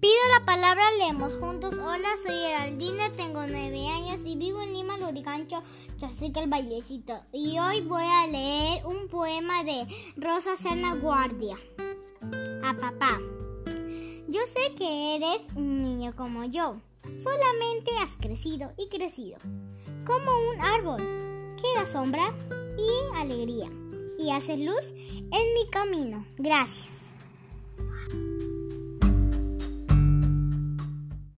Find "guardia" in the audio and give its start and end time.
10.94-11.58